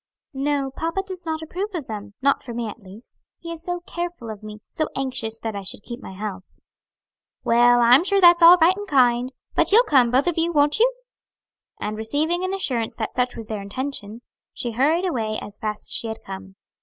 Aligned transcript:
"No, 0.33 0.71
papa 0.71 1.03
does 1.05 1.27
not 1.27 1.43
approve 1.43 1.75
of 1.75 1.85
them; 1.85 2.15
not 2.23 2.41
for 2.41 2.55
me 2.55 2.67
at 2.67 2.79
least. 2.79 3.17
He 3.37 3.51
is 3.51 3.63
so 3.63 3.81
careful 3.81 4.31
of 4.31 4.41
me, 4.41 4.61
so 4.71 4.87
anxious 4.97 5.37
that 5.37 5.55
I 5.55 5.61
should 5.61 5.83
keep 5.83 6.01
my 6.01 6.13
health." 6.13 6.53
"Well, 7.43 7.79
I'm 7.81 8.03
sure 8.03 8.19
that's 8.19 8.41
all 8.41 8.57
right 8.57 8.75
and 8.75 8.87
kind. 8.87 9.31
But 9.53 9.71
you'll 9.71 9.83
come, 9.83 10.09
both 10.09 10.25
of 10.25 10.39
you, 10.39 10.51
won't 10.51 10.79
you?" 10.79 10.91
And 11.79 11.97
receiving 11.97 12.43
an 12.43 12.51
assurance 12.51 12.95
that 12.95 13.13
such 13.13 13.35
was 13.35 13.45
their 13.45 13.61
intention, 13.61 14.23
she 14.53 14.71
hurried 14.71 15.05
away 15.05 15.37
as 15.39 15.59
fast 15.59 15.81
as 15.81 15.91
she 15.91 16.07
had 16.07 16.23
come. 16.25 16.55